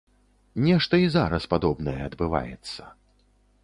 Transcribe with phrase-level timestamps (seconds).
[0.67, 2.81] Нешта і зараз падобнае адбываецца.